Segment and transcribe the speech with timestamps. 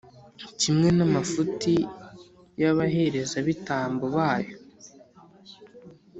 [0.59, 1.75] kimwe n’amafuti
[2.61, 4.55] y’abaherezabitambo bayo;